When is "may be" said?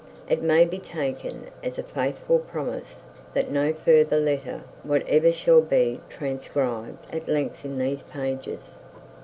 0.41-0.79